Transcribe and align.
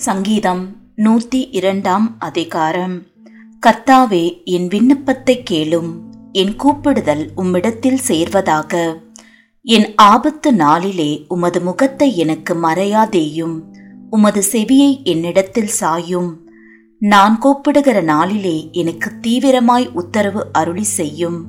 சங்கீதம் 0.00 0.76
நூத்தி 0.96 1.48
இரண்டாம் 1.50 2.16
அதிகாரம். 2.18 3.02
கர்த்தாவே 3.66 4.44
என் 4.44 4.68
விண்ணப்பத்தை 4.68 5.42
கேளும். 5.50 5.90
என் 6.32 6.56
கூப்பிடுதல் 6.56 7.28
உம்மிடத்தில் 7.36 7.98
சேர்வதாக. 8.08 8.96
என் 9.62 9.94
ஆபத்து 9.94 10.52
நாளிலே 10.52 11.24
உமது 11.28 11.60
முகத்தை 11.60 12.16
எனக்கு 12.16 12.54
மறையாதேயும். 12.54 13.60
உமது 14.10 14.42
செவியை 14.52 15.02
என்னிடத்தில் 15.02 15.70
சாயும். 15.80 16.50
நான் 16.98 17.38
கூப்பிடுகிற 17.38 18.00
நாளிலே 18.00 18.68
எனக்கு 18.72 19.10
தீவிரமாய் 19.26 19.92
உத்தரவு 19.92 20.46
அருளி 20.52 20.82
செய்யும். 20.82 21.44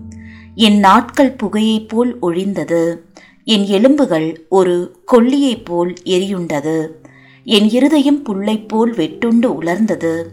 என் 0.56 0.80
நாட்கள் 0.80 1.36
புகையைப் 1.36 1.88
போல் 1.88 2.20
ஒழிந்தது. 2.22 2.98
என் 3.44 3.66
எலும்புகள் 3.66 4.46
ஒரு 4.50 5.04
கொல்லியைப் 5.12 5.66
போல் 5.66 5.94
எரியுண்டது. 6.04 6.88
என் 7.44 7.70
இருதயம் 7.70 8.22
புல்லை 8.22 8.60
போல் 8.60 8.94
வெட்டுண்டு 8.94 9.46
உலர்ந்தது. 9.46 10.24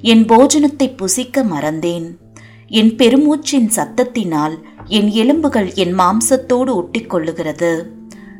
என் 0.00 0.24
போஜனத்தை 0.24 0.96
புசிக்க 0.96 1.42
மறந்தேன். 1.42 2.16
என் 2.66 2.96
பெருமூச்சின் 2.96 3.70
சத்தத்தினால் 3.76 4.58
என் 4.84 5.08
எலும்புகள் 5.08 5.72
என் 5.74 5.98
மாம்சத்தோடு 5.98 6.82
ஒட்டிக்கொள்ளுகிறது. 6.82 7.84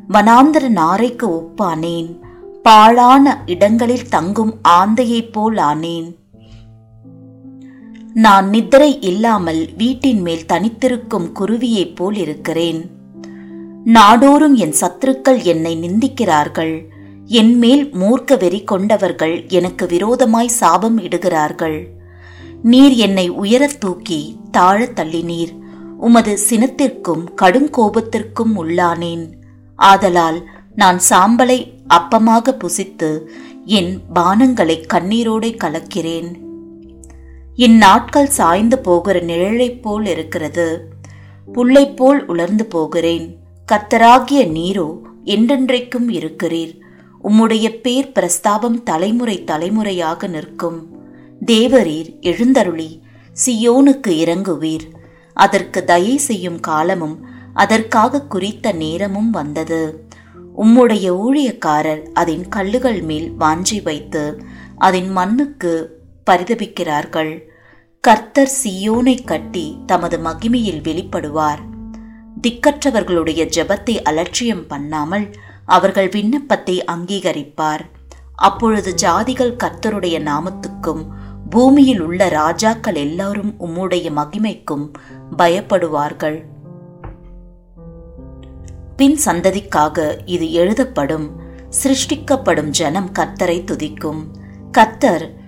வனாந்தர 0.09 0.69
நாரைக்கு 0.69 1.27
ஒப்பானேன். 1.27 2.21
பாழான 2.63 3.43
இடங்களில் 3.47 4.09
தங்கும் 4.09 4.55
ஆந்தையைப் 4.69 5.33
போல் 5.33 5.57
ஆனேன். 5.57 6.15
நான் 8.15 8.49
நித்திரை 8.49 9.01
இல்லாமல் 9.01 9.69
வீட்டின் 9.77 10.21
மேல் 10.21 10.47
தனித்திருக்கும் 10.53 11.33
குருவியைப் 11.33 11.95
போல் 11.95 12.17
இருக்கிறேன். 12.17 12.91
நாடோறும் 13.85 14.55
என் 14.55 14.75
சத்துருக்கள் 14.81 15.43
என்னை 15.43 15.77
நிந்திக்கிறார்கள். 15.77 16.83
என்மேல் 17.29 17.95
மூர்க்க 17.95 18.39
வெறி 18.39 18.65
கொண்டவர்கள் 18.65 19.49
எனக்கு 19.49 19.87
விரோதமாய் 19.87 20.49
சாபம் 20.49 20.99
இடுகிறார்கள். 20.99 21.87
நீர் 22.63 22.93
என்னை 22.93 23.31
உயரத் 23.31 23.79
தூக்கி 23.79 24.37
தாழத் 24.51 24.99
தள்ளினீர். 24.99 25.59
உமது 25.99 26.39
சினத்திற்கும் 26.51 27.25
கடுங்கோபத்திற்கும் 27.43 28.57
உள்ளானேன். 28.57 29.31
ஆதலால் 29.77 30.49
நான் 30.75 31.01
சாம்பலை 31.11 31.73
அப்பமாக 31.89 32.59
புசித்து 32.59 33.21
என் 33.65 34.01
பானங்களை 34.15 34.85
கண்ணீரோடு 34.95 35.57
கலக்கிறேன். 35.57 36.35
என் 37.55 37.77
நாட்கள் 37.77 38.29
சாய்ந்து 38.29 38.79
போகிற 38.79 39.21
நிழலைப் 39.21 39.83
போல் 39.83 40.07
இருக்கிறது. 40.07 40.89
புல்லைப் 41.55 41.97
போல் 41.97 42.27
உலர்ந்து 42.27 42.67
போகிறேன். 42.67 43.37
கர்த்தராகிய 43.73 44.51
நீரோ 44.51 44.99
என்றென்றைக்கும் 45.25 46.09
இருக்கிறீர். 46.09 46.85
உம்முடைய 47.29 47.67
பேர் 47.81 48.13
பிரஸ்தாபம் 48.13 48.83
தலைமுறை 48.83 49.45
தலைமுறையாக 49.45 50.27
நிற்கும். 50.27 50.79
தேவரீர் 51.47 52.11
எழுந்தருளி 52.21 52.91
சியோனுக்கு 53.47 54.09
இறங்குவீர். 54.09 54.87
அதற்கு 55.37 55.85
தயை 55.85 56.17
செய்யும் 56.17 56.61
காலமும் 56.61 57.17
அதற்காக 57.55 58.23
குறித்த 58.23 58.73
நேரமும் 58.73 59.31
வந்தது. 59.31 59.83
உம்முடைய 60.57 61.07
ஊழியக்காரர் 61.25 62.03
அதன் 62.13 62.49
கல்லுகள் 62.49 63.03
மேல் 63.03 63.29
வாஞ்சி 63.41 63.83
வைத்து 63.83 64.41
அதன் 64.79 65.11
மண்ணுக்கு 65.11 65.75
பரிதபிக்கிறார்கள். 66.31 67.33
கர்த்தர் 68.01 68.53
சியோனை 68.63 69.25
கட்டி 69.25 69.77
தமது 69.87 70.19
மகிமையில் 70.19 70.83
வெளிப்படுவார். 70.83 71.63
திக்கற்றவர்களுடைய 72.43 73.43
ஜெபத்தை 73.57 73.95
அலட்சியம் 74.03 74.67
பண்ணாமல் 74.67 75.27
அவர்கள் 75.67 76.09
விண்ணப்பத்தை 76.09 76.85
அங்கீகரிப்பார். 76.85 77.85
அப்பொழுது 78.35 78.95
ஜாதிகள் 79.03 79.57
கர்த்தருடைய 79.65 80.17
நாமத்துக்கும் 80.23 81.03
பூமியில் 81.51 82.01
உள்ள 82.01 82.29
ராஜாக்கள் 82.29 82.95
எல்லாரும் 82.95 83.55
உம்முடைய 83.61 84.11
மகிமைக்கும் 84.17 84.93
பயப்படுவார்கள். 85.37 86.39
பின் 88.97 89.19
சந்ததிக்காக 89.25 90.19
இது 90.25 90.53
எழுதப்படும். 90.53 91.27
சிருஷ்டிக்கப்படும் 91.83 92.69
ஜனம் 92.69 93.11
கர்த்தரை 93.19 93.59
துதிக்கும். 93.65 94.23
கர்த்தர் 94.73 95.45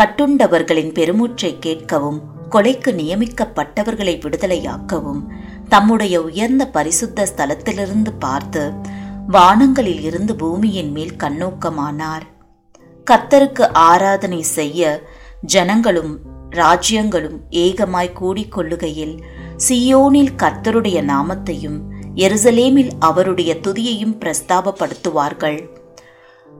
கட்டுண்டவர்களின் 0.00 0.92
பெருமூச்சை 0.92 1.50
கேட்கவும் 1.66 2.20
கொலைக்கு 2.50 2.90
நியமிக்கப்பட்டவர்களை 2.92 4.14
விடுதலையாக்கவும் 4.20 5.22
தம்முடைய 5.68 6.22
உயர்ந்த 6.22 6.66
பரிசுத்த 6.66 7.26
ஸ்தலத்திலிருந்து 7.36 8.12
பார்த்து 8.18 8.72
வானங்களில் 9.28 10.02
இருந்து 10.02 10.36
பூமியின் 10.36 10.92
மேல் 10.92 11.16
கண்ணோக்கமானார். 11.16 12.20
கர்த்தருக்கு 13.10 13.72
ஆராதனை 13.72 14.42
செய்ய 14.42 15.02
ஜனங்களும் 15.40 16.20
ராஜ்யங்களும் 16.50 17.40
ஏகமாய் 17.50 18.14
கூடிக்கொள்ளுகையில் 18.20 19.22
சியோனில் 19.68 20.34
கர்த்தருடைய 20.36 21.02
நாமத்தையும் 21.02 21.80
எருசலேமில் 22.14 22.90
அவருடைய 22.98 23.54
துதியையும் 23.54 24.18
பிரஸ்தாபப்படுத்துவார்கள். 24.18 25.68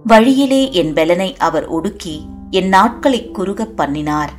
வழியிலே 0.04 0.72
என் 0.72 0.94
பலனை 0.94 1.36
அவர் 1.36 1.66
ஒடுக்கி 1.66 2.26
என் 2.50 2.68
நாட்களை 2.68 3.30
குறுகப் 3.30 3.76
பண்ணினார். 3.76 4.32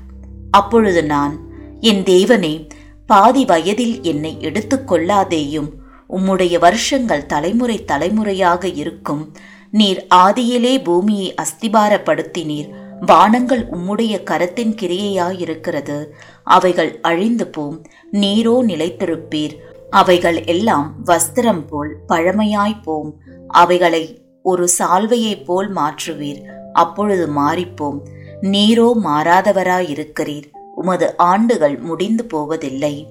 அப்பொழுது 0.52 1.06
நான் 1.06 1.40
என் 1.80 2.04
தேவனே 2.04 2.70
பாதி 3.06 3.46
வயதில் 3.46 4.02
என்னை 4.02 4.38
எடுத்துக்கொள்ளாதேயும் 4.40 5.70
உம்முடைய 6.16 6.60
வருஷங்கள் 6.60 7.26
தலைமுறை 7.26 7.86
தலைமுறையாக 7.86 8.68
இருக்கும். 8.68 9.34
நீர் 9.72 10.08
ஆதியிலே 10.16 10.84
பூமியை 10.84 11.36
அஸ்திபாரப்படுத்தினீர். 11.42 12.70
வானங்கள் 13.02 13.70
உம்முடைய 13.70 14.24
கரத்தின் 14.24 14.76
கிரியையாயிருக்கிறது. 14.82 16.06
அவைகள் 16.44 17.00
அழிந்து 17.02 17.48
போம் 17.48 17.82
நீரோ 18.12 18.64
நிலைத்திருப்பீர். 18.64 19.56
அவைகள் 19.90 20.44
எல்லாம் 20.44 20.96
வஸ்திரம் 21.06 21.68
போல் 21.68 21.96
பழமையாய் 22.08 22.84
போம். 22.84 23.16
அவைகளை 23.48 24.24
ஒரு 24.44 24.68
சால்வையைப் 24.80 25.46
போல் 25.46 25.74
மாற்றுவீர். 25.74 26.42
அப்பொழுது 26.74 27.28
மாறிப்போம். 27.28 28.00
நீரோ 28.42 28.92
மாறாதவராயிருக்கிறீர். 29.04 30.44
உமது 30.76 31.18
ஆண்டுகள் 31.18 31.78
முடிந்து 31.78 32.26
போவதில்லை. 32.26 33.08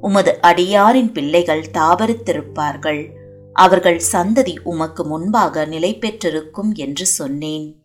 உமது 0.00 0.38
அடியாரின் 0.42 1.12
பிள்ளைகள் 1.12 1.70
தாபரித்திருப்பார்கள் 1.72 3.08
அவர்கள் 3.52 4.00
சந்ததி 4.12 4.56
உமக்கு 4.64 5.04
முன்பாக 5.04 5.64
நிலை 5.64 5.98
பெற்றிருக்கும் 5.98 6.74
என்று 6.74 7.06
சொன்னேன். 7.06 7.79